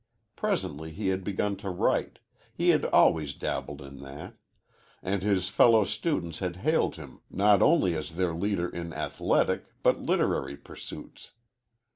[0.35, 2.17] Presently he had begun to write
[2.51, 4.33] he had always dabbled in that
[5.03, 10.01] and his fellow students had hailed him not only as their leader in athletic but
[10.01, 11.33] literary pursuits.